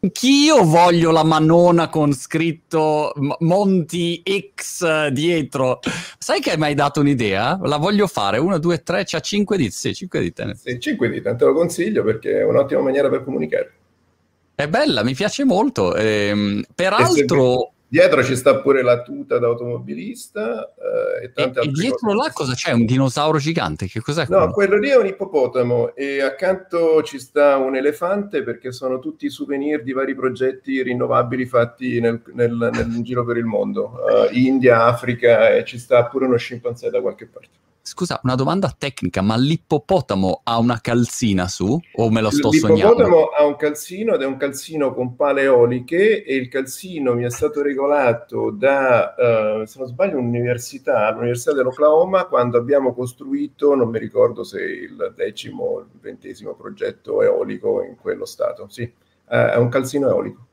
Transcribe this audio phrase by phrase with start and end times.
[0.00, 4.22] Anch'io voglio la manona con scritto Monti
[4.54, 5.80] X dietro.
[6.18, 7.58] Sai che hai mai dato un'idea?
[7.62, 8.38] La voglio fare.
[8.38, 9.72] Uno, due, tre, c'ha cinque dita.
[9.72, 10.54] Sì, cinque dita.
[10.54, 13.72] Sì, cinque dita, te lo consiglio perché è un'ottima maniera per comunicare.
[14.54, 15.94] È bella, mi piace molto.
[15.96, 17.72] Ehm, peraltro...
[17.90, 22.08] Dietro ci sta pure la tuta da automobilista eh, e tante e, altre e dietro
[22.08, 22.16] cose.
[22.16, 22.72] là cosa c'è?
[22.72, 23.86] Un dinosauro gigante?
[23.86, 24.26] Che cos'è?
[24.26, 24.44] Quello?
[24.44, 29.30] No, quello lì è un ippopotamo e accanto ci sta un elefante perché sono tutti
[29.30, 33.94] souvenir di vari progetti rinnovabili fatti nel, nel, nel giro per il mondo.
[34.06, 37.48] Uh, India, Africa e ci sta pure uno scimpanzé da qualche parte.
[37.88, 42.78] Scusa, una domanda tecnica, ma l'ippopotamo ha una calzina su o me lo sto l'ippopotamo
[42.78, 43.02] sognando?
[43.02, 47.24] L'ippopotamo ha un calzino ed è un calzino con pale eoliche e il calzino mi
[47.24, 53.88] è stato regolato da, uh, se non sbaglio, un'università, l'Università dell'Oklahoma, quando abbiamo costruito, non
[53.88, 58.66] mi ricordo se il decimo o il ventesimo progetto eolico in quello stato.
[58.68, 60.47] Sì, uh, è un calzino eolico.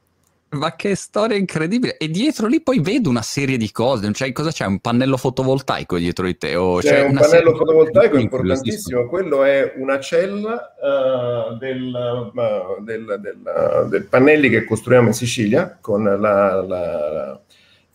[0.55, 1.97] Ma che storia incredibile!
[1.97, 4.11] E dietro lì poi vedo una serie di cose.
[4.13, 4.65] Cioè, cosa c'è?
[4.65, 6.55] Un pannello fotovoltaico dietro di te?
[6.55, 9.07] O c'è, c'è un pannello fotovoltaico importantissimo.
[9.07, 15.77] Quello è una cella uh, del, uh, del, del, del, pannelli che costruiamo in Sicilia
[15.81, 17.39] con la, la,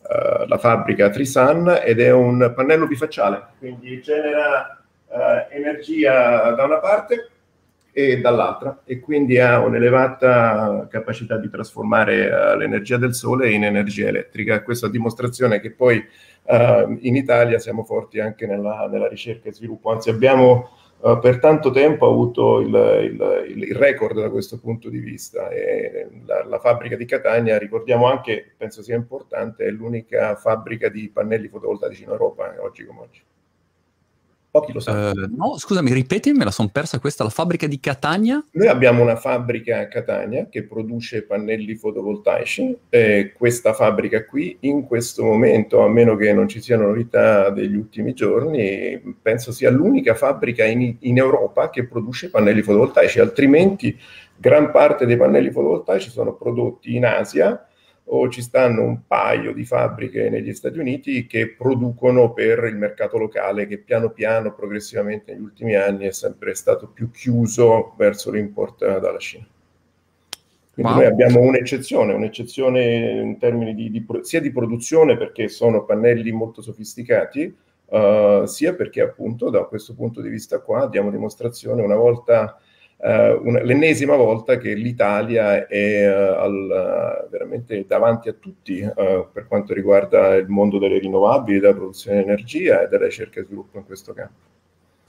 [0.03, 4.77] uh, la fabbrica Trisan ed è un pannello bifacciale, quindi genera
[5.51, 7.31] energia da una parte
[7.93, 14.09] e dall'altra e quindi ha un'elevata capacità di trasformare uh, l'energia del sole in energia
[14.09, 14.63] elettrica.
[14.63, 19.91] Questa dimostrazione che poi uh, in Italia siamo forti anche nella, nella ricerca e sviluppo,
[19.91, 24.99] anzi abbiamo uh, per tanto tempo avuto il, il, il, record da questo punto di
[24.99, 25.49] vista
[26.27, 31.49] la, la, fabbrica di Catania, ricordiamo anche, penso sia importante, è l'unica fabbrica di pannelli
[31.49, 33.23] fotovoltaici in Europa oggi come oggi.
[34.51, 35.11] Pochi lo sanno.
[35.11, 38.45] Uh, no, scusami, ripeti, me la sono persa questa, la fabbrica di Catania?
[38.53, 44.87] Noi abbiamo una fabbrica a Catania che produce pannelli fotovoltaici e questa fabbrica qui in
[44.87, 50.15] questo momento, a meno che non ci siano novità degli ultimi giorni, penso sia l'unica
[50.15, 53.97] fabbrica in, in Europa che produce pannelli fotovoltaici, altrimenti
[54.37, 57.67] gran parte dei pannelli fotovoltaici sono prodotti in Asia
[58.13, 63.19] o ci stanno un paio di fabbriche negli Stati Uniti che producono per il mercato
[63.19, 68.99] locale che piano piano, progressivamente negli ultimi anni è sempre stato più chiuso verso l'import
[68.99, 69.47] dalla Cina.
[70.73, 71.01] Quindi wow.
[71.01, 76.63] noi abbiamo un'eccezione, un'eccezione in termini di, di, sia di produzione perché sono pannelli molto
[76.63, 77.55] sofisticati,
[77.87, 82.59] uh, sia perché appunto da questo punto di vista qua diamo dimostrazione una volta
[83.03, 89.73] una, l'ennesima volta che l'Italia è uh, al, uh, veramente davanti a tutti per quanto
[89.73, 93.87] riguarda il mondo delle rinnovabili, della produzione di energia e della ricerca e sviluppo in
[93.87, 94.49] questo campo.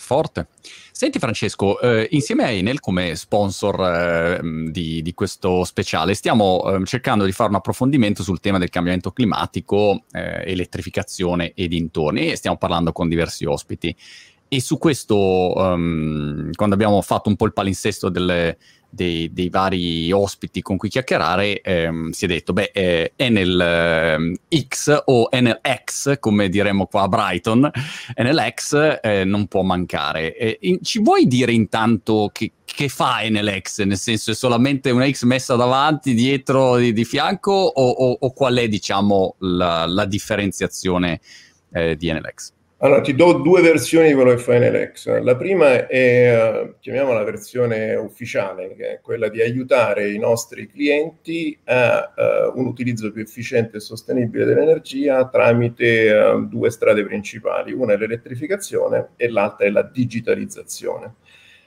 [0.02, 0.48] Forte.
[0.92, 4.40] Senti Francesco, eh, insieme a Enel come sponsor eh,
[4.72, 9.12] di, di, questo speciale stiamo eh, cercando di fare un approfondimento sul tema del cambiamento
[9.12, 13.96] climatico, elettrificazione e dintorni e stiamo parlando con diversi ospiti.
[14.54, 18.58] E su questo, um, quando abbiamo fatto un po' il palinsesto delle,
[18.90, 24.64] dei, dei, vari ospiti con cui chiacchierare, ehm, si è detto, beh, eh, Enel eh,
[24.68, 27.72] X o Enel X, come diremmo qua a Brighton,
[28.14, 30.58] Enel X eh, non può mancare.
[30.60, 33.84] In, ci vuoi dire intanto che, che fa Enel X?
[33.84, 38.34] Nel senso, è solamente una X messa davanti, dietro, di, di fianco, o, o, o,
[38.34, 41.22] qual è, diciamo, la, la differenziazione
[41.72, 42.52] eh, di Enel X?
[42.84, 45.22] Allora, ti do due versioni di quello che fa NLX.
[45.22, 50.66] La prima è, uh, chiamiamola la versione ufficiale, che è quella di aiutare i nostri
[50.66, 57.72] clienti a uh, un utilizzo più efficiente e sostenibile dell'energia tramite uh, due strade principali.
[57.72, 61.18] Una è l'elettrificazione e l'altra è la digitalizzazione.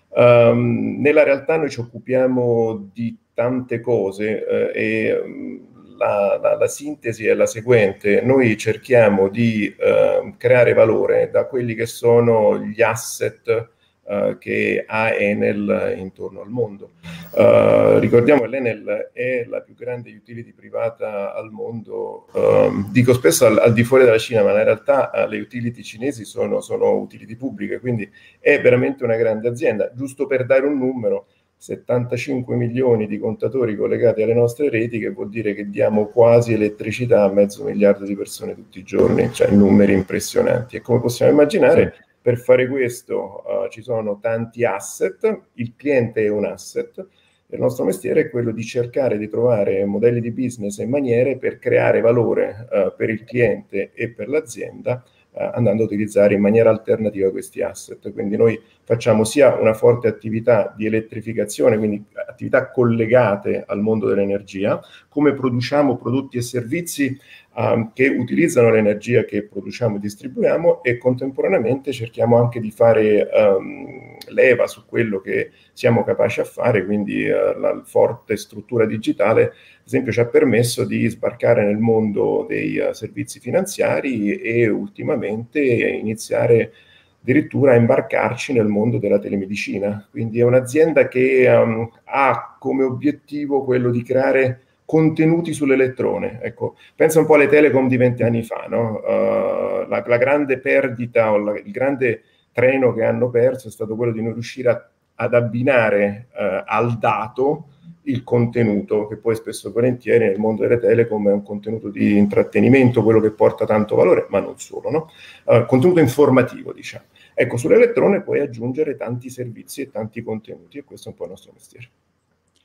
[0.09, 7.27] Um, nella realtà noi ci occupiamo di tante cose e um, la, la, la, sintesi
[7.27, 13.73] è la seguente, noi cerchiamo di eh, creare valore da quelli che sono gli asset
[14.07, 16.93] eh, che ha Enel intorno al mondo.
[17.35, 23.47] Uh, ricordiamo che l'Enel è la più grande utility privata al mondo, uh, dico spesso
[23.47, 26.91] al, al, di fuori della Cina, ma in realtà uh, le utility cinesi sono, sono
[26.97, 28.09] utility pubbliche, quindi
[28.39, 29.91] è veramente una grande azienda.
[29.95, 35.31] Giusto per dare un numero, 75 milioni di contatori collegati alle nostre reti, che vuol
[35.31, 39.93] dire che diamo quasi elettricità a mezzo miliardo di persone tutti i giorni, cioè numeri
[39.93, 40.77] impressionanti.
[40.77, 46.29] E come possiamo immaginare, per fare questo uh, ci sono tanti asset, il cliente è
[46.29, 47.07] un asset,
[47.49, 51.59] il nostro mestiere è quello di cercare di trovare modelli di business e maniere per
[51.59, 55.05] creare valore uh, per il cliente e per l'azienda
[55.37, 58.13] andando a utilizzare in maniera alternativa questi asset.
[58.13, 64.81] Quindi noi facciamo sia una forte attività di elettrificazione, quindi attività collegate al mondo dell'energia,
[65.09, 67.19] come produciamo prodotti e servizi
[67.57, 74.17] um, che utilizzano l'energia che produciamo e distribuiamo e contemporaneamente cerchiamo anche di fare um,
[74.29, 79.87] leva su quello che siamo capaci a fare, quindi uh, la forte struttura digitale, ad
[79.87, 86.73] esempio, ci ha permesso di sbarcare nel mondo dei uh, servizi finanziari e ultimamente iniziare
[87.21, 90.07] addirittura a imbarcarci nel mondo della telemedicina.
[90.11, 96.41] Quindi è un'azienda che um, ha come obiettivo quello di creare contenuti sull'elettrone.
[96.43, 99.01] Ecco, pensa un po' alle telecom di vent'anni fa, no?
[99.01, 102.23] uh, la, la, grande perdita o la, il grande
[102.53, 106.99] treno che hanno perso è stato quello di non riuscire a, ad abbinare uh, al
[106.99, 107.69] dato
[108.07, 112.19] il contenuto, che poi spesso e volentieri nel mondo delle telecom è un contenuto di
[112.19, 115.11] intrattenimento, quello che porta tanto valore, ma non solo, no?
[115.45, 117.05] Uh, contenuto informativo, diciamo.
[117.33, 121.31] Ecco, sull'elettrone puoi aggiungere tanti servizi e tanti contenuti e questo è un po' il
[121.31, 121.89] nostro mestiere.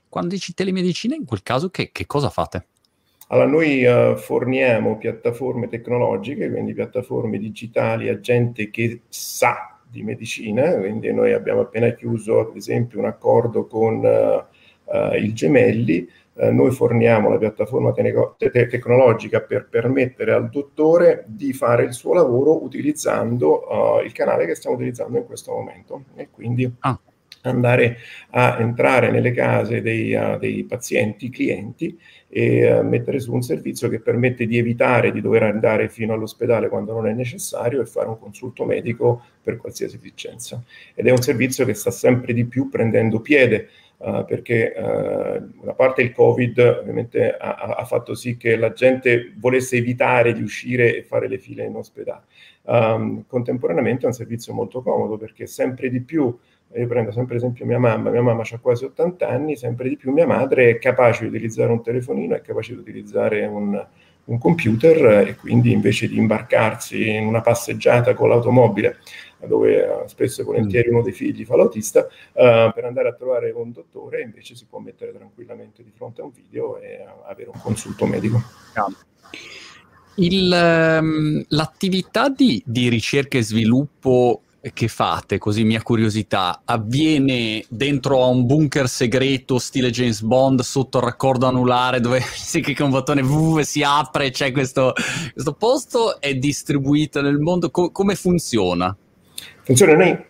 [0.10, 2.66] Quando dici telemedicina, in quel caso che, che cosa fate?
[3.28, 10.74] Allora, noi uh, forniamo piattaforme tecnologiche, quindi piattaforme digitali a gente che sa di medicina,
[10.78, 16.10] quindi noi abbiamo appena chiuso ad esempio un accordo con uh, uh, il Gemelli,
[16.40, 22.14] noi forniamo la piattaforma te- te- tecnologica per permettere al dottore di fare il suo
[22.14, 26.98] lavoro utilizzando il canale che stiamo utilizzando in questo momento e quindi ah.
[27.42, 27.98] Andare
[28.32, 31.98] a entrare nelle case dei, uh, dei pazienti, clienti
[32.28, 36.70] e uh, mettere su un servizio che permette di evitare di dover andare fino all'ospedale
[36.70, 40.62] quando non è necessario e fare un consulto medico per qualsiasi esigenza.
[40.94, 43.70] Ed è un servizio che sta sempre di più prendendo piede
[44.00, 49.34] Uh, perché uh, una parte il Covid ovviamente ha, ha, fatto sì che la gente
[49.36, 52.24] volesse evitare di uscire e fare le file in ospedale.
[52.62, 56.34] Um, contemporaneamente è un servizio molto comodo perché sempre di più,
[56.76, 60.12] io prendo sempre esempio mia mamma, mia mamma ha quasi 80 anni, sempre di più
[60.12, 63.86] mia madre è capace di utilizzare un telefonino, è capace di utilizzare un,
[64.26, 68.98] un computer e quindi invece di imbarcarsi in una passeggiata con l'automobile
[69.48, 70.94] dove uh, spesso e volentieri mm.
[70.94, 74.80] uno dei figli fa l'autista, uh, per andare a trovare un dottore invece si può
[74.80, 78.42] mettere tranquillamente di fronte a un video e avere un consulto medico.
[80.16, 84.42] Il, um, l'attività di, di ricerca e sviluppo
[84.74, 90.98] che fate, così mia curiosità, avviene dentro a un bunker segreto stile James Bond sotto
[90.98, 94.94] il raccordo anulare dove si clicca un bottone VV si apre, c'è questo,
[95.34, 98.96] questo posto, è distribuito nel mondo, Co- come funziona?
[99.62, 100.26] Funziona noi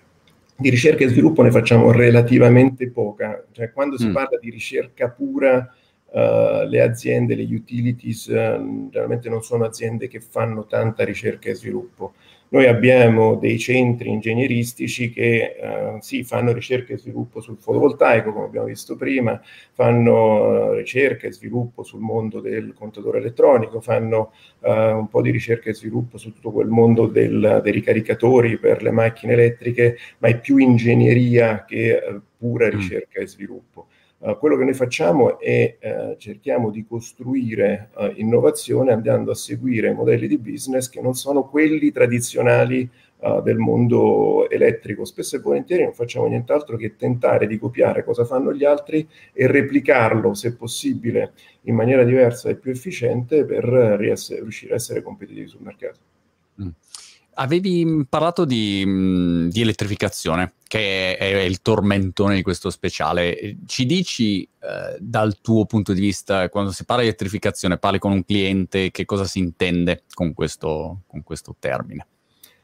[0.55, 4.13] di ricerca e sviluppo ne facciamo relativamente poca, cioè quando si mm.
[4.13, 5.73] parla di ricerca pura
[6.11, 11.53] Uh, le aziende, le utilities, uh, generalmente non sono aziende che fanno tanta ricerca e
[11.53, 12.13] sviluppo.
[12.51, 18.45] Noi abbiamo dei centri ingegneristici che eh, sì, fanno ricerca e sviluppo sul fotovoltaico, come
[18.45, 19.39] abbiamo visto prima,
[19.73, 24.31] fanno eh, ricerca e sviluppo sul mondo del contatore elettronico, fanno
[24.61, 28.81] eh, un po' di ricerca e sviluppo su tutto quel mondo del, dei ricaricatori per
[28.81, 32.71] le macchine elettriche, ma è più ingegneria che eh, pura mm.
[32.71, 33.87] ricerca e sviluppo.
[34.21, 39.93] Uh, quello che noi facciamo è uh, cerchiamo di costruire uh, innovazione andando a seguire
[39.93, 42.89] modelli di business che non sono quelli tradizionali
[43.43, 45.03] del mondo elettrico.
[45.03, 49.45] Spesso e volentieri non facciamo nient'altro che tentare di copiare cosa fanno gli altri e
[49.45, 51.33] replicarlo, se possibile,
[51.63, 55.99] in maniera diversa e più efficiente per riuscire a essere competitivi sul mercato.
[56.61, 56.69] Mm.
[57.35, 63.57] Avevi parlato di, mm, di, elettrificazione, che è, il tormentone di questo speciale.
[63.65, 68.11] Ci dici eh, dal tuo punto di vista, quando si parla di elettrificazione, parli con
[68.11, 72.05] un cliente, che cosa si intende con questo, con questo termine?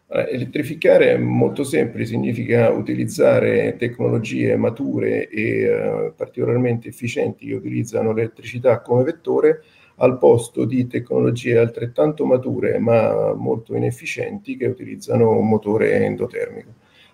[0.08, 8.82] elettrificare è molto semplice, significa utilizzare tecnologie mature e uh, particolarmente efficienti che utilizzano l'elettricità
[8.82, 9.64] come vettore
[9.98, 16.70] al posto di tecnologie altrettanto mature ma molto inefficienti che utilizzano un motore endotermico.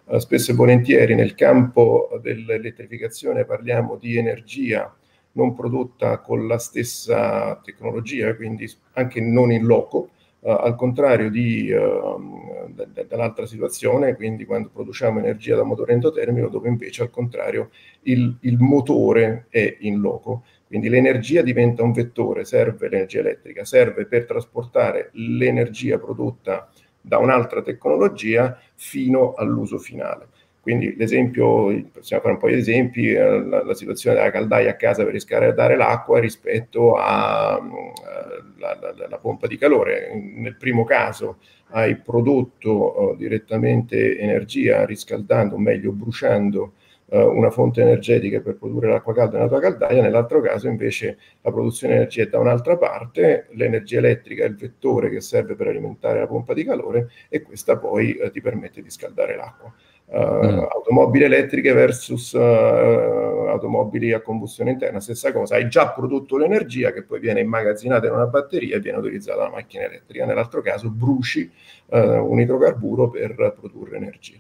[0.06, 4.94] Uh, spesso e volentieri nel campo dell'elettrificazione parliamo di energia
[5.34, 10.10] non prodotta con la stessa tecnologia, quindi anche non in loco,
[10.44, 16.48] Uh, al contrario di, uh, d- dall'altra situazione, quindi quando produciamo energia da motore endotermico,
[16.48, 17.70] dove invece al contrario
[18.06, 20.42] il, il motore è in loco.
[20.72, 27.62] Quindi l'energia diventa un vettore, serve l'energia elettrica, serve per trasportare l'energia prodotta da un'altra
[27.62, 30.30] tecnologia fino all'uso finale.
[30.62, 34.76] Quindi l'esempio, possiamo fare un po' di esempi, eh, la, la situazione della caldaia a
[34.76, 40.10] casa per riscaldare l'acqua rispetto alla mm, pompa di calore.
[40.16, 41.40] Nel primo caso
[41.72, 46.76] hai prodotto uh, direttamente energia riscaldando, o meglio bruciando
[47.12, 51.52] uh, una fonte energetica per produrre l'acqua calda nella tua caldaia, nell'altro caso invece la
[51.52, 55.68] produzione di energia è da un'altra parte, l'energia elettrica è il vettore che serve per
[55.68, 59.74] alimentare la pompa di calore e questa poi uh, ti permette di scaldare l'acqua.
[60.14, 60.60] Uh, mm.
[60.72, 67.04] automobili elettriche versus uh, automobili a combustione interna, stessa cosa, hai già prodotto l'energia che
[67.04, 71.50] poi viene immagazzinata in una batteria e viene utilizzata la macchina elettrica, nell'altro caso bruci
[71.86, 74.38] uh, un idrocarburo per produrre energia.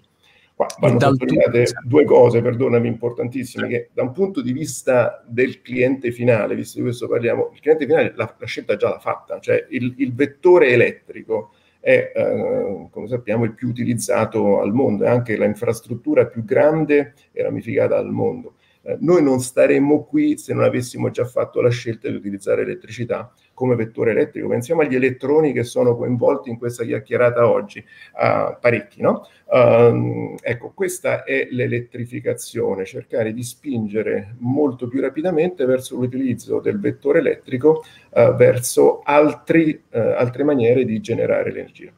[0.62, 6.12] Qua vanno sottolineate due cose, perdonami, importantissime, che da un punto di vista del cliente
[6.12, 9.66] finale, visto di questo parliamo, il cliente finale la, la scelta già l'ha fatta, cioè
[9.70, 15.36] il, il vettore elettrico è, eh, come sappiamo, il più utilizzato al mondo, è anche
[15.36, 18.54] la infrastruttura più grande e ramificata al mondo.
[18.84, 23.32] Eh, noi non staremmo qui se non avessimo già fatto la scelta di utilizzare elettricità
[23.54, 24.48] come vettore elettrico.
[24.48, 29.28] Pensiamo agli elettroni che sono coinvolti in questa chiacchierata oggi, uh, parecchi, no?
[29.46, 37.20] Uh, ecco, questa è l'elettrificazione, cercare di spingere molto più rapidamente verso l'utilizzo del vettore
[37.20, 41.92] elettrico, uh, verso altri, eh, altre maniere di generare l'energia.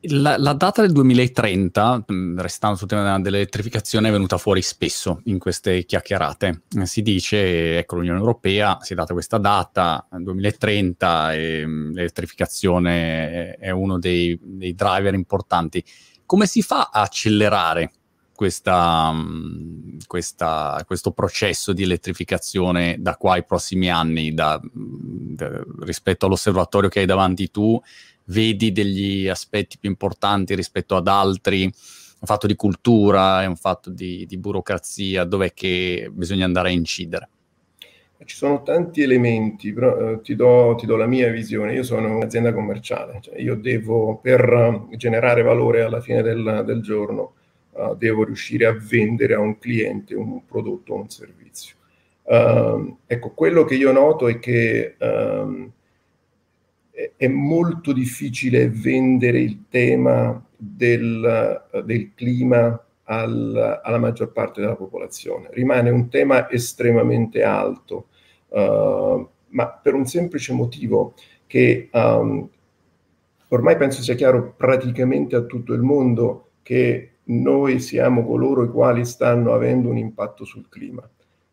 [0.00, 5.38] La, la, data del 2030, mm, restando sul tema dell'elettrificazione, è venuta fuori spesso in
[5.38, 6.62] queste chiacchierate.
[6.84, 13.70] Si dice, ecco, l'Unione Europea si è data questa data, 2030, e mm, l'elettrificazione è
[13.70, 15.82] uno dei, dei driver importanti.
[16.24, 17.90] Come si fa a accelerare
[18.36, 26.26] questa, mm, questa, questo processo di elettrificazione da qua ai prossimi anni, da, da, rispetto
[26.26, 27.82] all'osservatorio che hai davanti tu,
[28.26, 33.90] vedi degli aspetti più importanti rispetto ad altri, un fatto di cultura, è un fatto
[33.90, 37.28] di, di burocrazia, dov'è che bisogna andare a incidere?
[38.24, 41.74] Ci sono tanti elementi, però eh, ti, do, ti, do, la mia visione.
[41.74, 47.34] Io sono un'azienda commerciale, cioè io devo, per generare valore alla fine del, del giorno,
[47.72, 51.76] uh, devo riuscire a vendere a un cliente un prodotto o un servizio.
[52.22, 55.70] Uh, ecco, quello che io noto è che um,
[57.16, 65.48] è molto difficile vendere il tema del, del clima al, alla maggior parte della popolazione.
[65.52, 68.08] Rimane un tema estremamente alto,
[68.48, 71.14] uh, ma per un semplice motivo
[71.46, 72.48] che um,
[73.48, 79.04] ormai penso sia chiaro praticamente a tutto il mondo che noi siamo coloro i quali
[79.04, 81.08] stanno avendo un impatto sul clima.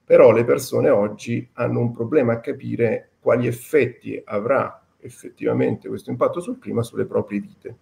[0.06, 6.40] Però le persone oggi hanno un problema a capire quali effetti avrà effettivamente questo impatto
[6.40, 7.78] sul clima sulle proprie vite.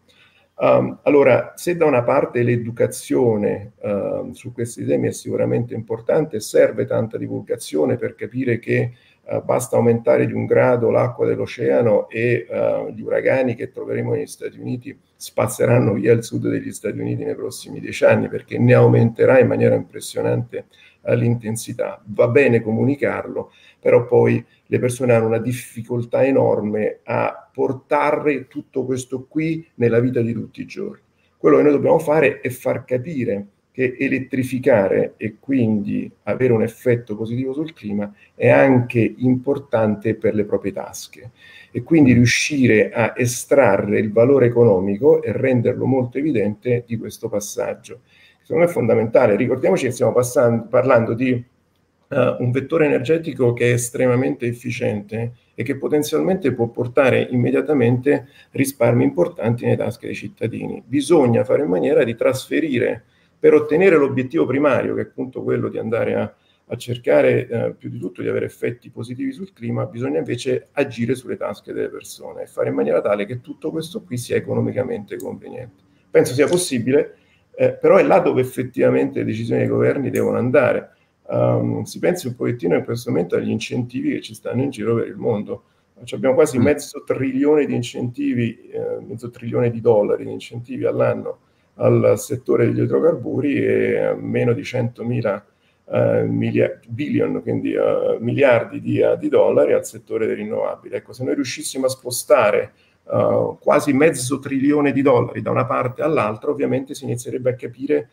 [0.61, 6.85] Um, allora, se da una parte l'educazione uh, su questi temi è sicuramente importante, serve
[6.85, 12.89] tanta divulgazione per capire che uh, basta aumentare di un grado l'acqua dell'oceano e uh,
[12.91, 17.35] gli uragani che troveremo negli Stati Uniti spazzeranno via il sud degli Stati Uniti nei
[17.35, 20.65] prossimi dieci anni perché ne aumenterà in maniera impressionante
[21.03, 22.01] l'intensità.
[22.05, 29.25] Va bene comunicarlo, però poi le persone hanno una difficoltà enorme a portare tutto questo
[29.27, 31.01] qui nella vita di tutti i giorni.
[31.37, 37.15] Quello che noi dobbiamo fare è far capire che elettrificare e quindi avere un effetto
[37.15, 41.31] positivo sul clima è anche importante per le proprie tasche
[41.71, 48.01] e quindi riuscire a estrarre il valore economico e renderlo molto evidente di questo passaggio.
[48.41, 49.37] Secondo me è fondamentale.
[49.37, 55.63] Ricordiamoci che stiamo passando, parlando di uh, un vettore energetico che è estremamente efficiente e
[55.63, 60.83] che potenzialmente può portare immediatamente risparmi importanti nelle tasche dei cittadini.
[60.85, 63.05] Bisogna fare in maniera di trasferire
[63.41, 66.31] per ottenere l'obiettivo primario, che è appunto quello di andare a,
[66.67, 71.15] a cercare eh, più di tutto di avere effetti positivi sul clima, bisogna invece agire
[71.15, 75.17] sulle tasche delle persone e fare in maniera tale che tutto questo qui sia economicamente
[75.17, 75.81] conveniente.
[76.11, 77.15] Penso sia possibile,
[77.55, 80.91] eh, però è là dove effettivamente le decisioni dei governi devono andare.
[81.23, 84.93] Um, si pensi un pochettino in questo momento agli incentivi che ci stanno in giro
[84.93, 85.63] per il mondo.
[86.03, 86.61] Cioè abbiamo quasi mm.
[86.61, 91.49] mezzo trilione di incentivi, eh, mezzo trilione di dollari di incentivi all'anno
[91.81, 95.41] al settore degli idrocarburi e meno di 100.000
[95.85, 100.95] uh, miliardi, billion, quindi uh, miliardi di, uh, di, dollari al settore dei rinnovabili.
[100.95, 102.73] Ecco, se noi riuscissimo a spostare
[103.05, 108.09] uh, quasi mezzo trilione di dollari da una parte all'altra, ovviamente si inizierebbe a capire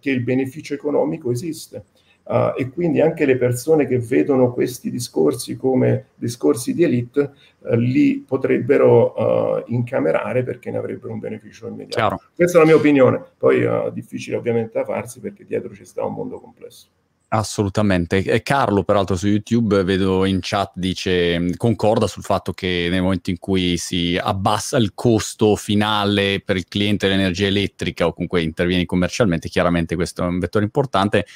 [0.00, 1.84] che il beneficio economico esiste.
[2.28, 7.74] Uh, e quindi anche le persone che vedono questi discorsi come discorsi di elite uh,
[7.74, 11.96] li potrebbero uh, incamerare perché ne avrebbero un beneficio immediato.
[11.96, 12.20] Chiaro.
[12.34, 16.04] Questa è la mia opinione, poi è difficile ovviamente da farsi perché dietro ci sta
[16.04, 16.88] un mondo complesso.
[17.30, 18.18] Assolutamente.
[18.18, 23.28] E Carlo, peraltro, su YouTube vedo in chat dice concorda sul fatto che nel momento
[23.28, 28.86] in cui si abbassa il costo finale per il cliente dell'energia elettrica o comunque intervieni
[28.86, 31.26] commercialmente, chiaramente questo è un vettore importante.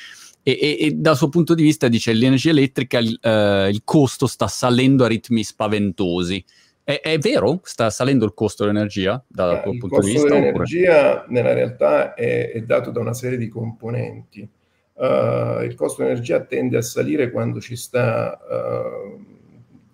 [0.45, 4.27] E, e, e, dal suo punto di vista dice l'energia elettrica il, eh, il costo
[4.27, 6.45] sta salendo a ritmi spaventosi.
[6.83, 7.61] È, è, vero?
[7.63, 10.27] Sta salendo il costo dell'energia dal eh, tuo punto di vista?
[10.27, 14.49] Il costo dell'energia nella realtà è, è, dato da una serie di componenti.
[14.95, 18.39] Uh, il costo dell'energia tende a salire quando ci sta...
[18.49, 19.31] Uh,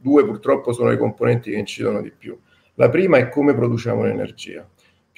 [0.01, 2.39] due purtroppo sono i componenti che incidono di più.
[2.75, 4.67] La prima è come produciamo l'energia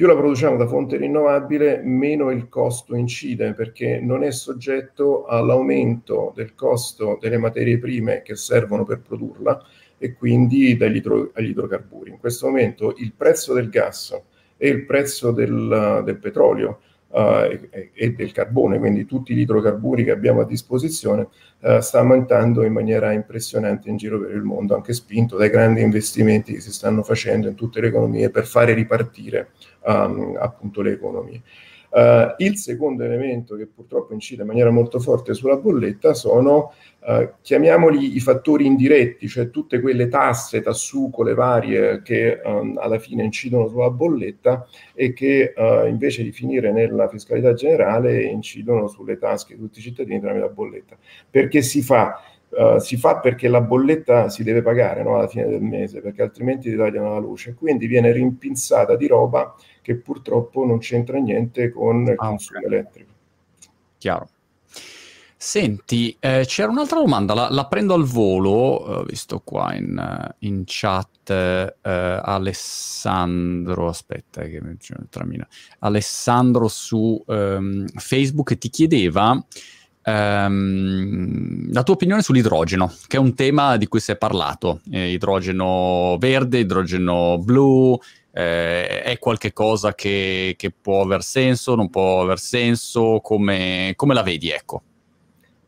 [0.00, 6.32] più la produciamo da fonte rinnovabile, meno il costo incide perché non è soggetto all'aumento
[6.34, 9.62] del costo delle materie prime che servono per produrla
[9.98, 12.12] e quindi dagli idro- agli idrocarburi.
[12.12, 14.18] In questo momento il prezzo del gas
[14.56, 16.80] e il prezzo del, del petrolio
[17.12, 21.28] e, e, del carbone, quindi tutti gli idrocarburi che abbiamo a disposizione,
[21.60, 25.82] uh, sta aumentando in maniera impressionante in giro per il mondo, anche spinto dai grandi
[25.82, 29.50] investimenti che si stanno facendo in tutte le economie per fare ripartire
[29.84, 31.42] um, appunto le economie.
[31.90, 37.30] Uh, il secondo elemento che purtroppo incide in maniera molto forte sulla bolletta sono, uh,
[37.42, 43.66] chiamiamoli i fattori indiretti, cioè tutte quelle tasse, tassucole varie che um, alla fine incidono
[43.66, 49.60] sulla bolletta e che uh, invece di finire nella fiscalità generale incidono sulle tasche di
[49.60, 50.96] tutti i cittadini tramite la bolletta.
[51.28, 52.22] Perché si fa?
[52.50, 56.22] Uh, si fa perché la bolletta si deve pagare no, alla fine del mese, perché
[56.22, 57.54] altrimenti ti tagliano la luce.
[57.54, 62.72] Quindi viene rimpinzata di roba che purtroppo non c'entra niente con il ah, consumo okay.
[62.72, 63.12] elettrico.
[63.98, 64.28] Chiaro.
[65.42, 70.34] Senti, eh, c'era un'altra domanda, la, la prendo al volo, eh, visto qua in, uh,
[70.40, 74.76] in chat eh, Alessandro, aspetta che mi
[75.08, 79.42] tramina, Alessandro su um, Facebook ti chiedeva
[80.02, 85.10] Um, la tua opinione sull'idrogeno, che è un tema di cui si è parlato, eh,
[85.10, 87.98] idrogeno verde, idrogeno blu,
[88.32, 94.22] eh, è qualcosa che, che, può aver senso, non può aver senso, come, come la
[94.22, 94.82] vedi, ecco?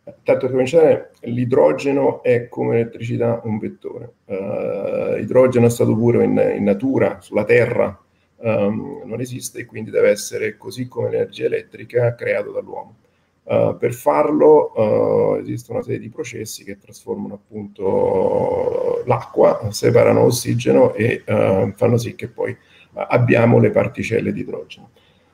[0.04, 4.14] Tanto per cominciare, l'idrogeno è come l'elettricità un vettore.
[4.24, 7.96] Uh, l'idrogeno è stato pure in, in natura, sulla Terra,
[8.36, 12.96] um, non esiste, quindi deve essere così come l'energia elettrica creato dall'uomo.
[13.44, 20.94] Uh, per farlo uh, esiste una serie di processi che trasformano appunto l'acqua, separano ossigeno
[20.94, 22.56] e uh, fanno sì che poi
[22.94, 24.90] abbiamo le particelle di idrogeno.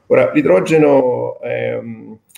[0.06, 1.78] Ora, l'idrogeno è,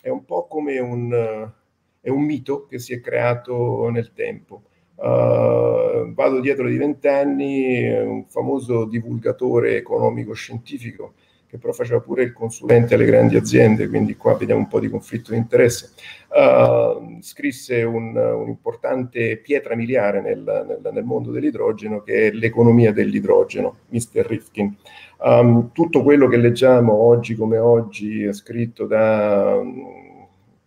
[0.03, 1.53] è un po' come un,
[2.01, 4.63] un, mito che si è creato nel tempo.
[4.97, 11.13] vado dietro di vent'anni, un famoso divulgatore economico-scientifico
[11.51, 14.89] che però faceva pure il consulente alle grandi aziende, quindi qua vediamo un po' di
[14.89, 15.91] conflitto di interesse,
[16.29, 23.79] uh, scrisse un, un'importante pietra miliare nel, nel, nel, mondo dell'idrogeno che è l'economia dell'idrogeno,
[23.89, 24.27] Mr.
[24.27, 24.77] Rifkin.
[25.23, 29.57] Um, tutto quello che leggiamo oggi come oggi, scritto da...
[29.57, 30.09] Um,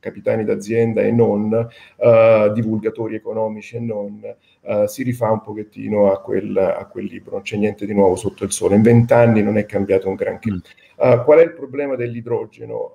[0.04, 4.20] capitani d'azienda e non, uh, divulgatori economici e non,
[4.64, 8.16] uh, si rifà un pochettino a quel, a quel, libro, non c'è niente di nuovo
[8.16, 8.76] sotto il sole.
[8.76, 10.50] In vent'anni non è cambiato un granché.
[10.50, 12.92] Uh, qual è il problema dell'idrogeno?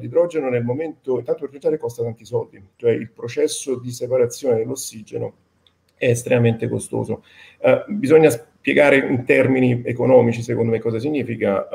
[0.00, 5.34] l'idrogeno nel momento, intanto per cominciare costa tanti soldi, cioè il processo di separazione dell'ossigeno
[5.96, 7.22] è estremamente costoso.
[7.88, 11.68] bisogna spiegare in termini economici, secondo me, cosa significa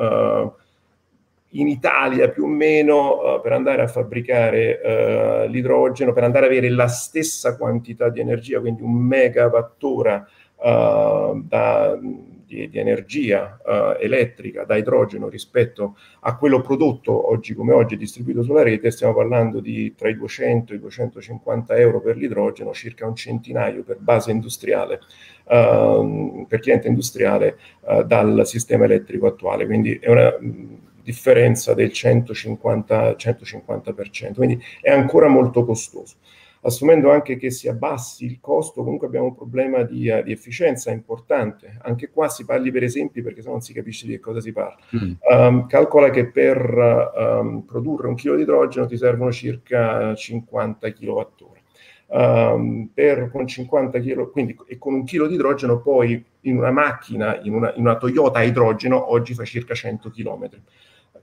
[1.52, 6.52] in Italia più o meno uh, per andare a fabbricare uh, l'idrogeno, per andare ad
[6.52, 13.58] avere la stessa quantità di energia, quindi un megawattora uh, da, di, di, energia
[13.98, 19.60] elettrica da idrogeno rispetto a quello prodotto oggi come oggi distribuito sulla rete, stiamo parlando
[19.60, 24.30] di tra i 200 e i 250 euro per l'idrogeno, circa un centinaio per base
[24.30, 25.00] industriale,
[25.44, 27.58] per cliente industriale
[28.06, 29.66] dal sistema elettrico attuale.
[29.66, 30.32] Quindi è una
[31.08, 36.16] differenza del 150%, 150%, quindi è ancora molto costoso.
[36.60, 40.90] Assumendo anche che si abbassi il costo, comunque abbiamo un problema di, uh, di efficienza
[40.90, 41.78] importante.
[41.82, 44.40] Anche qua si parli per esempi perché se no non si capisce di che cosa
[44.40, 44.76] si parla.
[44.94, 45.12] Mm.
[45.30, 46.58] Um, calcola che per
[47.16, 51.56] um, produrre un chilo di idrogeno ti servono circa 50 kWh.
[52.10, 56.70] Um, per, con 50 kg, quindi e con un chilo di idrogeno poi in una
[56.70, 60.48] macchina, in una, in una Toyota a idrogeno, oggi fa circa 100 km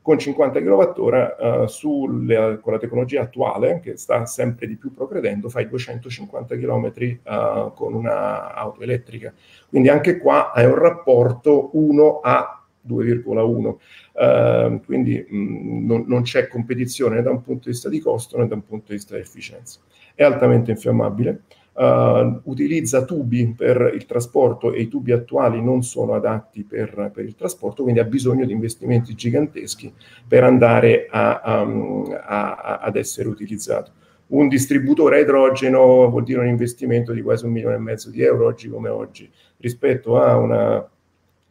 [0.06, 5.50] con 50 kWh uh, sulle, con la tecnologia attuale, che sta sempre di più progredendo,
[5.50, 6.91] fai 250 km
[7.24, 9.34] uh, con un'auto elettrica.
[9.68, 13.76] Quindi anche qua hai un rapporto 1 a 2,1.
[14.12, 18.38] Uh, quindi mh, non, non, c'è competizione né da un punto di vista di costo
[18.38, 19.80] né da un punto di vista di efficienza.
[20.13, 26.14] È altamente infiammabile, uh, utilizza tubi per il trasporto e i tubi attuali non sono
[26.14, 29.94] adatti per, per, il trasporto, quindi ha bisogno di investimenti giganteschi
[30.28, 33.92] per andare a, um, a, ad essere utilizzato.
[34.28, 38.24] Un distributore a idrogeno vuol dire un investimento di quasi un milione e mezzo di
[38.24, 40.90] euro oggi come oggi, rispetto a una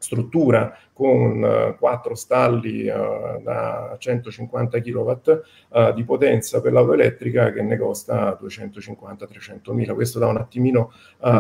[0.05, 5.11] struttura con uh, quattro stalli uh, da 150 kW
[5.71, 9.95] uh, di potenza per l'auto elettrica che ne costa 250-300 mila.
[9.95, 10.93] Questo dà un attimino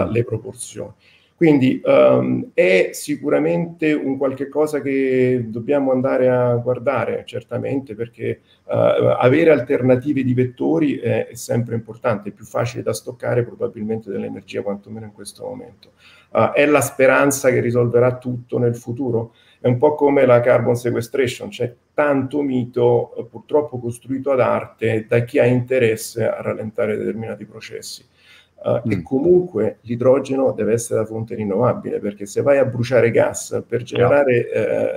[0.09, 0.93] le proporzioni.
[1.37, 8.71] Quindi um, è sicuramente un qualche cosa che dobbiamo andare a guardare, certamente, perché uh,
[9.19, 14.63] avere alternative di vettori è, è, sempre importante, è più facile da stoccare probabilmente dell'energia,
[14.63, 15.91] quantomeno in questo momento.
[16.31, 19.35] Uh, è la speranza che risolverà tutto nel futuro?
[19.59, 25.25] È un po' come la carbon sequestration, c'è tanto mito purtroppo costruito ad arte da
[25.25, 28.05] chi ha interesse a rallentare determinati processi.
[28.65, 28.93] Uh, mm.
[28.93, 33.83] E comunque l'idrogeno deve essere da fonte rinnovabile, perché se vai a bruciare gas per
[33.83, 34.47] generare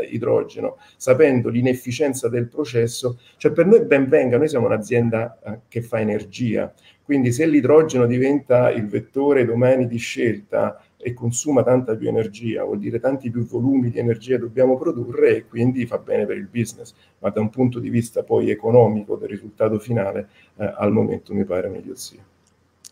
[0.10, 5.60] uh, idrogeno, sapendo l'inefficienza del processo, cioè per noi ben venga, noi siamo un'azienda uh,
[5.68, 11.94] che fa energia, quindi se l'idrogeno diventa il vettore domani di scelta e consuma tanta
[11.98, 16.26] più energia, vuol dire tanti più volumi di energia dobbiamo produrre e quindi fa bene
[16.26, 20.94] per il business, ma da un punto di vista poi economico del risultato finale, al
[20.94, 22.24] momento mi pare meglio sia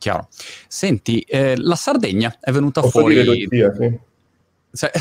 [0.06, 0.28] chiaro.
[0.68, 3.48] Senti, eh, la Sardegna è venuta Posso fuori...
[3.50, 3.98] Dire sì.
[4.78, 4.92] Cioè,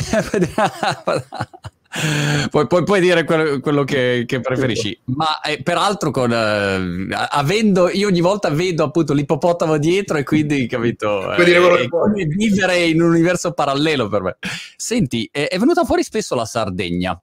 [2.51, 7.89] Puoi, puoi, puoi, dire quello, quello che, che, preferisci, ma eh, peraltro con, eh, avendo,
[7.89, 13.11] io ogni volta vedo appunto l'ippopotamo dietro e quindi capito, eh, come vivere in un
[13.11, 14.37] universo parallelo per me.
[14.75, 17.17] Senti, è venuta fuori spesso la Sardegna,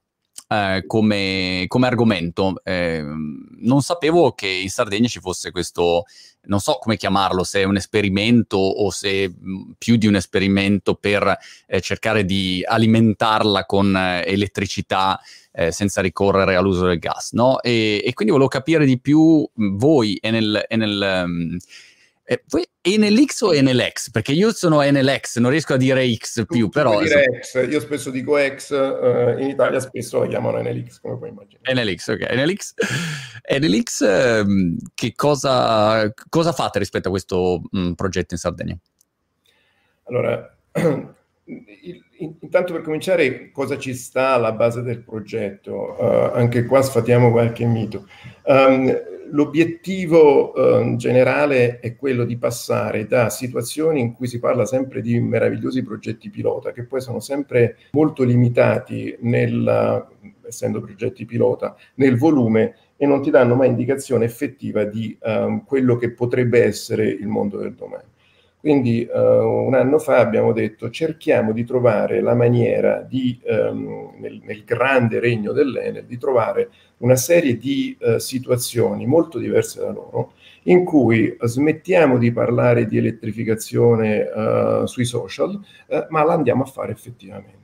[0.51, 2.55] eh, come, come, argomento.
[2.63, 6.03] Eh, non sapevo che in Sardegna ci fosse questo,
[6.43, 10.95] non so come chiamarlo, se è un esperimento o se mm, più di un esperimento
[10.95, 15.19] per eh, cercare di alimentarla con eh, elettricità
[15.53, 17.31] eh, senza ricorrere all'uso del gas.
[17.31, 17.61] No?
[17.61, 20.65] E, e, quindi volevo capire di più mm, voi e nel...
[20.67, 21.57] E nel um,
[22.23, 24.11] eh, poi Enelx o Enelex?
[24.11, 26.99] Perché io sono Enelex, non riesco a dire X più, tu, però...
[26.99, 31.17] Tu dire X, io spesso dico X, uh, in Italia spesso la chiamano Enelx, come
[31.17, 31.69] puoi immaginare.
[31.71, 32.21] Enelx, ok.
[32.21, 32.73] Enelx,
[33.41, 38.77] Enelix um, che cosa, cosa, fate rispetto a questo um, progetto in Sardegna?
[40.03, 40.57] Allora,
[42.39, 45.95] intanto per cominciare, cosa ci sta alla base del progetto?
[45.99, 48.07] Uh, anche qua sfatiamo qualche mito.
[48.43, 55.01] Um, l'obiettivo eh, generale è quello di passare da situazioni in cui si parla sempre
[55.01, 60.07] di meravigliosi progetti pilota, che poi sono sempre molto limitati, nel,
[60.47, 65.95] essendo progetti pilota, nel volume e non ti danno mai indicazione effettiva di um, quello
[65.95, 68.03] che potrebbe essere il mondo del domani.
[68.61, 74.39] Quindi uh, un anno fa abbiamo detto cerchiamo di trovare la maniera di, um, nel,
[74.43, 80.33] nel, grande regno dell'Enel, di trovare una serie di uh, situazioni molto diverse da loro,
[80.65, 85.59] in cui smettiamo di parlare di elettrificazione uh, sui social,
[86.09, 87.60] ma la andiamo a fare effettivamente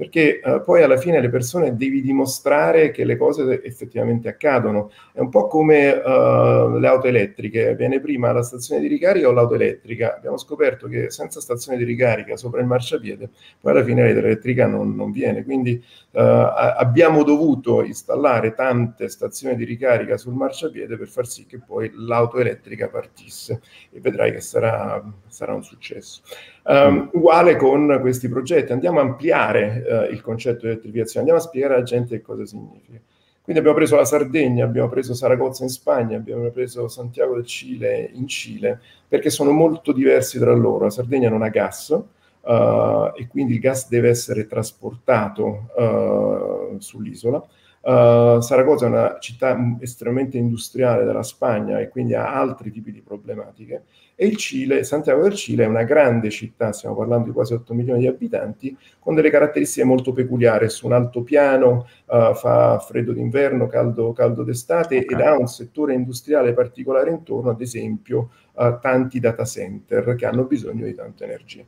[0.00, 4.90] perché eh, poi alla fine le persone devi dimostrare che le cose effettivamente accadono.
[5.12, 9.32] È un po' come uh, le auto elettriche, viene prima la stazione di ricarica o
[9.32, 10.16] l'auto elettrica.
[10.16, 13.28] Abbiamo scoperto che senza stazione di ricarica sopra il marciapiede,
[13.60, 15.44] poi alla fine l'elettrica non, non viene.
[15.44, 21.58] Quindi uh, abbiamo dovuto installare tante stazioni di ricarica sul marciapiede per far sì che
[21.58, 23.60] poi l'auto elettrica partisse
[23.92, 26.22] e vedrai che sarà, sarà un successo.
[26.62, 31.48] Um, uguale con questi progetti, andiamo a ampliare uh, il concetto di elettrificazione, andiamo a
[31.48, 32.98] spiegare alla gente che cosa significa.
[33.42, 38.08] Quindi abbiamo preso la Sardegna, abbiamo preso Saragozza in Spagna, abbiamo preso Santiago del Cile
[38.12, 40.84] in Cile, perché sono molto diversi tra loro.
[40.84, 47.44] La Sardegna non ha gas uh, e quindi il gas deve essere trasportato uh, sull'isola.
[47.82, 53.00] Uh, Saragozza è una città estremamente industriale della Spagna e quindi ha altri tipi di
[53.00, 53.84] problematiche
[54.22, 57.72] e il Cile, Santiago del Cile è una grande città, stiamo parlando di quasi 8
[57.72, 63.66] milioni di abitanti, con delle caratteristiche molto peculiari, su un altopiano, uh, fa freddo d'inverno,
[63.66, 65.18] caldo, caldo d'estate okay.
[65.18, 70.44] ed ha un settore industriale particolare intorno, ad esempio uh, tanti data center che hanno
[70.44, 71.64] bisogno di tanta energia.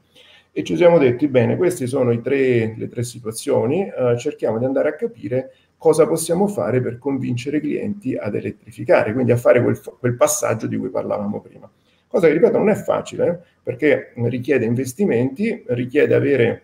[0.53, 4.91] E ci siamo detti, bene, queste sono tre, le tre situazioni, uh, cerchiamo di andare
[4.91, 9.81] a capire cosa possiamo fare per convincere i clienti ad elettrificare, quindi a fare quel,
[9.99, 11.69] quel passaggio di cui parlavamo prima.
[12.07, 16.63] Cosa che, ripeto, non è facile, eh, perché richiede investimenti, richiede avere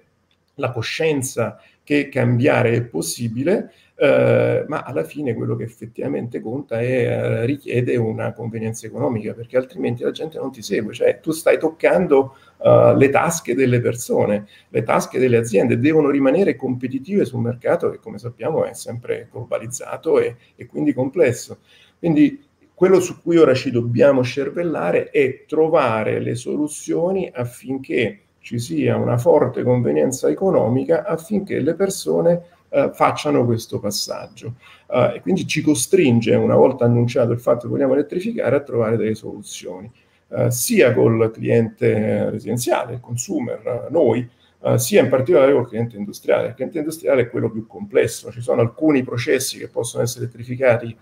[0.55, 6.85] la coscienza che cambiare è possibile, eh, ma alla fine quello che effettivamente conta è
[6.87, 11.59] eh, richiede una convenienza economica, perché altrimenti la gente non ti segue, cioè tu stai
[11.59, 17.91] toccando uh, le tasche delle persone, le tasche delle aziende devono rimanere competitive sul mercato
[17.91, 21.59] che come sappiamo è sempre globalizzato e, e quindi complesso.
[21.99, 22.41] Quindi
[22.75, 29.19] quello su cui ora ci dobbiamo cervellare è trovare le soluzioni affinché ci sia una
[29.19, 34.55] forte convenienza economica affinché le persone eh, facciano questo passaggio.
[34.89, 38.97] Uh, e quindi ci costringe, una volta annunciato il fatto che vogliamo elettrificare, a trovare
[38.97, 39.91] delle soluzioni,
[40.29, 44.29] uh, sia col cliente residenziale, il consumer, noi,
[44.61, 46.49] uh, sia in particolare col cliente industriale.
[46.49, 50.97] Il cliente industriale è quello più complesso, ci sono alcuni processi che possono essere elettrificati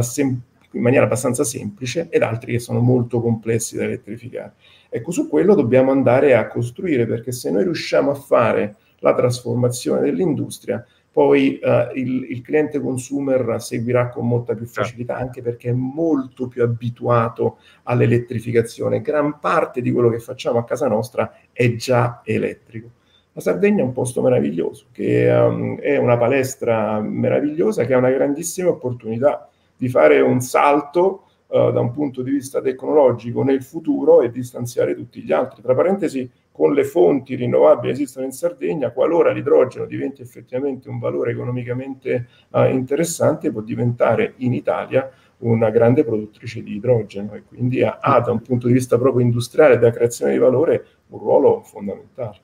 [0.00, 0.40] sem-
[0.72, 4.54] in maniera abbastanza semplice ed altri che sono molto complessi da elettrificare.
[4.88, 10.00] Ecco, su quello dobbiamo andare a costruire perché se noi riusciamo a fare la trasformazione
[10.00, 14.80] dell'industria, poi uh, il, il, cliente consumer seguirà con molta più certo.
[14.80, 19.02] facilità anche perché è molto più abituato all'elettrificazione.
[19.02, 22.88] Gran parte di quello che facciamo a casa nostra è già elettrico.
[23.34, 28.10] La Sardegna è un posto meraviglioso, che um, è una palestra meravigliosa, che ha una
[28.10, 34.22] grandissima opportunità di fare un salto uh, da un punto di vista tecnologico nel futuro
[34.22, 35.60] e distanziare tutti gli altri.
[35.60, 40.98] Tra parentesi, con le fonti rinnovabili che esistono in Sardegna, qualora l'idrogeno diventi effettivamente un
[40.98, 47.82] valore economicamente uh, interessante, può diventare in Italia una grande produttrice di idrogeno e quindi
[47.82, 51.18] ha, ha, da un punto di vista proprio industriale e della creazione di valore un
[51.18, 52.38] ruolo fondamentale.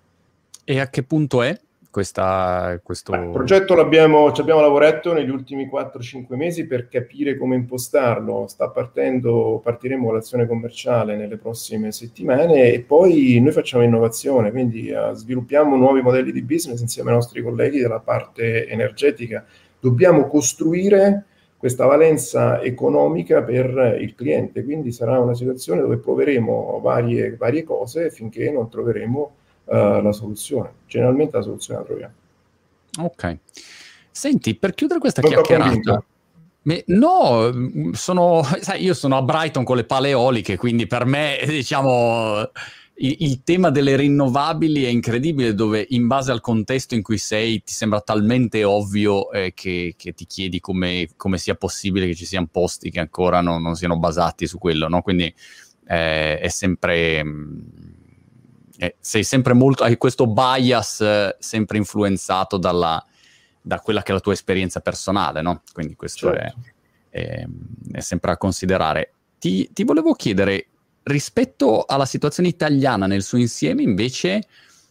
[0.64, 1.56] E a che punto è
[1.90, 3.12] questa, questo...
[3.12, 8.46] Beh, progetto l'abbiamo, ci abbiamo lavorato negli ultimi 4-5 mesi per capire come impostarlo.
[8.46, 14.90] Sta partendo, partiremo con l'azione commerciale nelle prossime settimane e poi noi facciamo innovazione, quindi
[14.90, 19.44] uh, sviluppiamo nuovi modelli di business insieme ai nostri colleghi della parte energetica.
[19.80, 21.24] Dobbiamo costruire
[21.56, 28.10] questa valenza economica per il cliente, quindi sarà una situazione dove proveremo varie, varie cose
[28.10, 29.37] finché non troveremo
[29.68, 30.72] uh, la soluzione.
[30.86, 32.14] Generalmente la soluzione la troviamo.
[33.00, 33.38] Ok.
[34.10, 36.02] Senti, per chiudere questa non chiacchierata...
[36.62, 37.50] Me, no,
[37.92, 42.40] sono, sai, io sono a Brighton con le pale eoliche, quindi per me, diciamo,
[42.96, 47.62] il, il, tema delle rinnovabili è incredibile, dove in base al contesto in cui sei
[47.62, 52.26] ti sembra talmente ovvio eh, che, che, ti chiedi come, come, sia possibile che ci
[52.26, 55.00] siano posti che ancora non, non siano basati su quello, no?
[55.00, 55.32] Quindi
[55.86, 57.24] eh, è sempre...
[57.24, 57.96] Mh,
[58.78, 63.04] eh, sei sempre molto, hai questo bias eh, sempre influenzato dalla,
[63.60, 65.62] da quella che è la tua esperienza personale, no?
[65.72, 66.60] Quindi questo certo.
[67.10, 67.46] è, è,
[67.92, 69.12] è, sempre a considerare.
[69.38, 70.68] Ti, ti, volevo chiedere,
[71.02, 74.46] rispetto alla situazione italiana nel suo insieme, invece,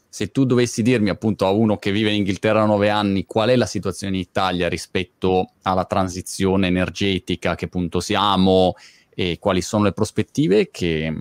[0.10, 3.50] se tu dovessi dirmi appunto a uno che vive in Inghilterra da nove anni qual
[3.50, 8.73] è la situazione in Italia rispetto alla transizione energetica, a che punto siamo
[9.10, 11.13] e quali sono le prospettive, che,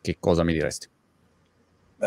[0.00, 0.92] che cosa mi diresti?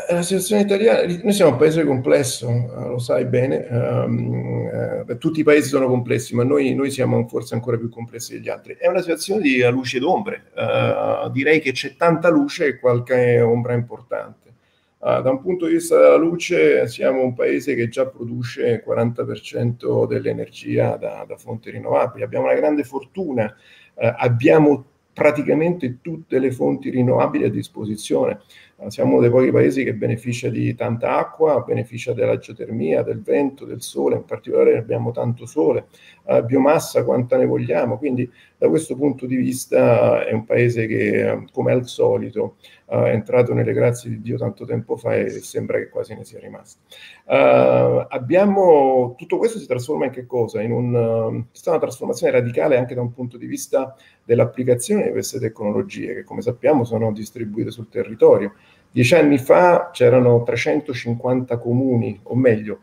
[0.10, 5.40] La situazione italiana, noi siamo un paese complesso, eh, lo sai bene, um, uh, tutti
[5.40, 8.78] i paesi sono complessi, ma noi, noi, siamo forse ancora più complessi degli altri.
[8.80, 13.42] È una situazione di luce ed ombre, uh, direi che c'è tanta luce e qualche
[13.42, 14.54] ombra importante.
[15.00, 18.84] Uh, da un punto di vista della luce siamo un paese che già produce il
[18.86, 23.52] 40% dell'energia da, da, fonti rinnovabili, abbiamo una grande fortuna,
[23.96, 24.86] abbiamo
[25.18, 28.42] praticamente tutte le fonti rinnovabili a disposizione.
[28.90, 33.66] Siamo uno dei pochi paesi che beneficia di tanta acqua, beneficia della geotermia, del vento,
[33.66, 35.88] del sole, in particolare abbiamo tanto sole,
[36.26, 41.48] uh, biomassa quanta ne vogliamo, quindi da questo punto di vista è un paese che,
[41.52, 45.80] come al solito, uh, è entrato nelle grazie di Dio tanto tempo fa e sembra
[45.80, 46.80] che quasi ne sia rimasto.
[47.26, 50.62] Uh, abbiamo, tutto questo si trasforma in che cosa?
[50.62, 55.40] In un, uh, una trasformazione radicale anche da un punto di vista dell'applicazione di queste
[55.40, 58.54] tecnologie, che come sappiamo sono distribuite sul territorio.
[58.92, 62.80] Dieci anni fa c'erano 350 comuni, o meglio,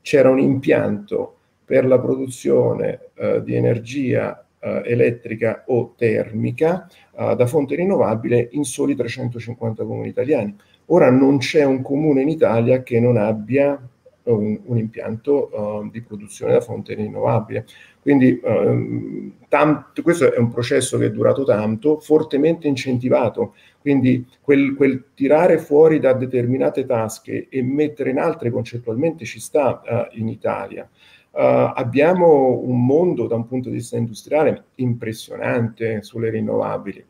[0.00, 7.46] c'era un impianto per la produzione eh, di energia eh, elettrica o termica eh, da
[7.46, 10.56] fonte rinnovabile in soli 350 comuni italiani.
[10.86, 13.80] Ora non c'è un comune in Italia che non abbia
[14.36, 17.66] un, un impianto uh, di produzione da fonte rinnovabile.
[18.00, 23.54] Quindi uh, tanto, questo è un processo che è durato tanto, fortemente incentivato.
[23.80, 29.82] Quindi quel, quel, tirare fuori da determinate tasche e mettere in altre concettualmente ci sta
[29.84, 30.88] uh, in Italia.
[31.32, 37.04] Uh, abbiamo un mondo da un punto di vista industriale impressionante sulle rinnovabili.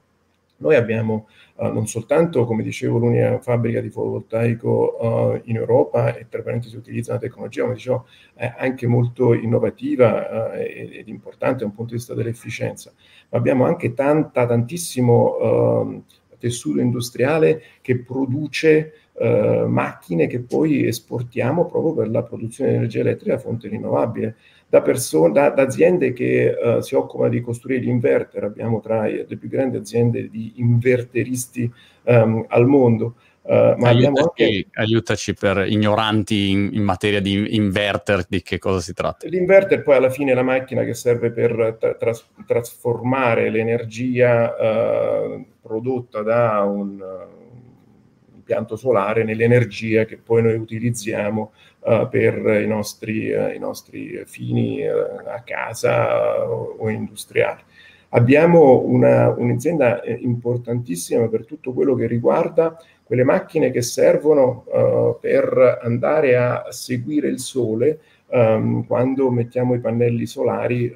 [0.61, 6.27] Noi abbiamo uh, non soltanto, come dicevo, l'unica fabbrica di fotovoltaico uh, in Europa e
[6.29, 11.75] tra parentesi utilizza una tecnologia, come dicevo, è anche molto innovativa ed importante da un
[11.75, 12.93] punto di vista dell'efficienza,
[13.29, 16.03] ma abbiamo anche tanta, tantissimo ehm,
[16.41, 23.01] tessuto industriale che produce eh, macchine che poi esportiamo proprio per la produzione di energia
[23.01, 24.37] elettrica a fonte rinnovabile.
[24.71, 29.03] Da, person- da, da aziende che uh, si occupano di costruire gli inverter, abbiamo tra
[29.07, 31.71] le più grandi aziende di inverteristi
[32.05, 33.17] um, al mondo.
[33.43, 34.67] Uh, ma aiutaci, anche...
[34.75, 39.27] aiutaci, per ignoranti in, in, materia di inverter, di che cosa si tratta?
[39.27, 42.15] L'inverter poi alla fine è la macchina che serve per tra-
[42.47, 47.03] trasformare l'energia uh, prodotta da un,
[48.51, 54.85] impianto solare nell'energia che poi noi utilizziamo uh, per i nostri, uh, i nostri fini
[54.85, 57.61] uh, a casa o industriali.
[58.13, 64.65] Abbiamo una, un'azienda importantissima per tutto quello che riguarda quelle macchine che servono
[65.21, 70.93] per andare a seguire il sole um, quando mettiamo i pannelli solari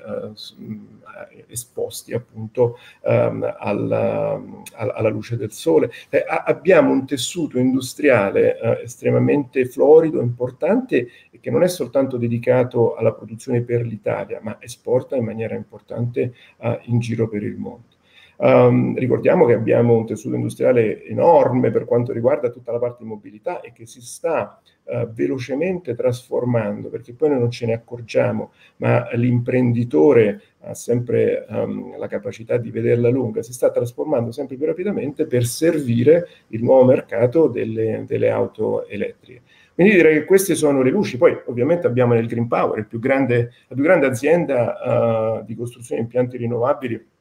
[1.46, 4.40] esposti appunto um, alla,
[4.72, 5.90] alla, luce del sole.
[6.08, 11.08] Eh, abbiamo un tessuto industriale eh, estremamente florido, importante
[11.40, 16.78] che non è soltanto dedicato alla produzione per l'Italia, ma esporta in maniera importante uh,
[16.84, 17.93] in giro per il mondo.
[18.36, 23.08] Um, ricordiamo che abbiamo un tessuto industriale enorme per quanto riguarda tutta la parte di
[23.08, 28.52] mobilità e che si sta uh, velocemente trasformando, perché poi noi non ce ne accorgiamo,
[28.78, 34.66] ma l'imprenditore ha sempre um, la capacità di vederla lunga, si sta trasformando sempre più
[34.66, 39.42] rapidamente per servire il nuovo mercato delle, delle auto elettriche.
[39.74, 41.16] Quindi direi che queste sono le luci.
[41.16, 46.06] Poi ovviamente abbiamo nel Green Power, grande, la più grande azienda uh, di costruzione di
[46.06, 47.12] impianti rinnovabili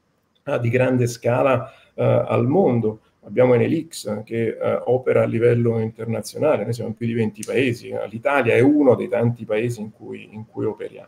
[0.60, 3.00] di grande scala uh, al mondo.
[3.26, 8.54] Abbiamo Enelix che opera a livello internazionale, noi siamo in più di 20 paesi, l'Italia
[8.54, 11.08] è uno dei tanti paesi in cui, in cui operiamo.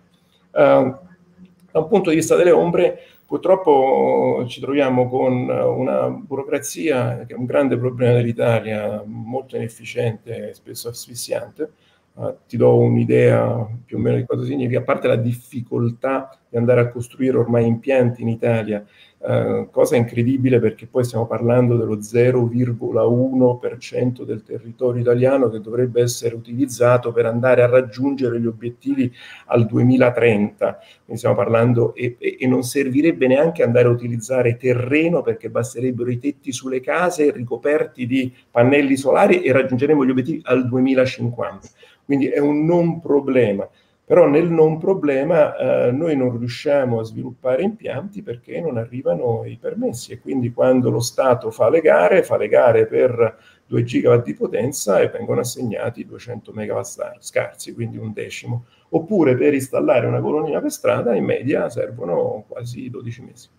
[1.76, 7.38] Da un punto di vista delle ombre, purtroppo ci troviamo con una burocrazia che è
[7.38, 11.72] un grande problema dell'Italia, molto inefficiente e spesso asfissiante.
[12.14, 16.56] Uh, ti do un'idea più o meno di cosa significa, a parte la difficoltà di
[16.56, 18.86] andare a costruire ormai impianti in Italia
[19.28, 26.36] eh, cosa incredibile perché poi stiamo parlando dello 0,1% del territorio italiano che dovrebbe essere
[26.36, 29.12] utilizzato per andare a raggiungere gli obiettivi
[29.48, 30.78] al 2030.
[31.06, 36.12] Quindi stiamo parlando e, e, e non servirebbe neanche andare a utilizzare terreno perché basterebbero
[36.12, 41.68] i tetti sulle case ricoperti di pannelli solari e raggiungeremo gli obiettivi al 2050.
[42.06, 43.68] Quindi è un non problema.
[44.06, 49.58] Però nel non problema eh, noi non riusciamo a sviluppare impianti perché non arrivano i
[49.60, 54.24] permessi e quindi quando lo Stato fa le gare, fa le gare per 2 gigawatt
[54.24, 58.66] di potenza e vengono assegnati 200 megawatt scarsi, quindi un decimo.
[58.90, 63.50] Oppure per installare una colonnina per strada in media servono quasi 12 mesi.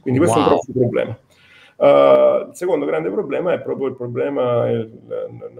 [0.00, 0.46] Quindi questo wow.
[0.46, 1.18] è un grosso problema.
[1.80, 4.90] Uh, il secondo grande problema è proprio il problema il,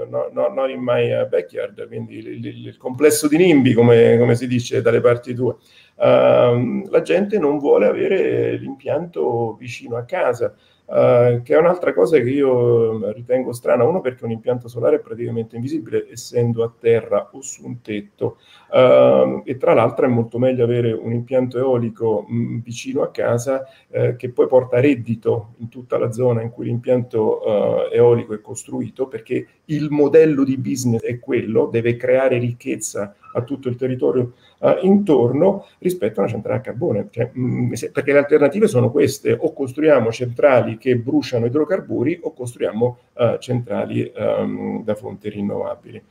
[0.08, 4.34] no, no, not in my backyard, quindi il, il, il complesso di nimbi, come, come,
[4.34, 5.54] si dice dalle parti tue.
[5.94, 10.52] Uh, la gente non vuole avere l'impianto vicino a casa.
[10.88, 15.00] Uh, che è un'altra cosa che io ritengo strana, uno perché un impianto solare è
[15.00, 18.38] praticamente invisibile essendo a terra o su un tetto.
[18.70, 23.10] Uh, e tra l'altro è molto meglio avere un impianto eolico mh, mm, vicino a
[23.10, 28.32] casa uh, che poi porta reddito in tutta la zona in cui l'impianto eh, eolico
[28.32, 33.76] è costruito perché il modello di business è quello, deve creare ricchezza a tutto il
[33.76, 37.08] territorio uh, intorno rispetto a una centrale a carbone.
[37.10, 42.32] Cioè, mh, mm, perché le alternative sono queste, o costruiamo centrali che bruciano idrocarburi o
[42.32, 46.02] costruiamo uh, centrali um, da fonti rinnovabili.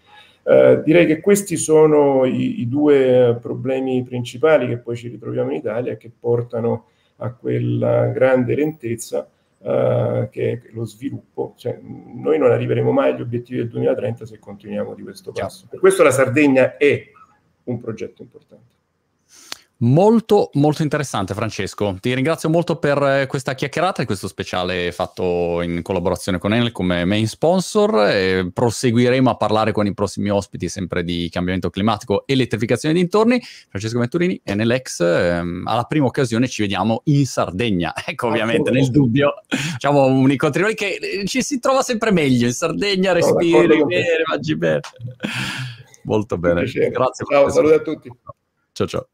[0.44, 5.58] Uh, direi che questi sono i, i, due problemi principali che poi ci ritroviamo in
[5.58, 6.86] Italia che portano
[7.18, 9.28] a quella grande lentezza
[9.68, 11.54] uh, che è lo sviluppo.
[11.58, 15.68] Cioè, noi non arriveremo mai agli obiettivi del 2030 se continuiamo di questo passo.
[15.70, 17.12] Per questo la Sardegna è
[17.64, 18.76] un progetto importante.
[19.80, 21.96] Molto, molto interessante Francesco.
[22.00, 26.72] Ti ringrazio molto per eh, questa chiacchierata e questo speciale fatto in collaborazione con Enel
[26.72, 28.50] come main sponsor.
[28.52, 33.40] Proseguiremo a parlare con i prossimi ospiti sempre di cambiamento climatico e elettrificazione dintorni.
[33.40, 37.94] Francesco Venturini, Enelex, ehm, alla prima occasione ci vediamo in Sardegna.
[38.10, 42.54] Ecco, ovviamente, nel dubbio, facciamo un incontro che eh, ci si trova sempre meglio in
[42.54, 44.80] Sardegna, respiri bene, mangi bene.
[46.04, 46.64] Molto bene.
[46.64, 47.26] Grazie.
[47.30, 48.10] Ciao, saluti a tutti.
[48.72, 49.08] Ciao ciao.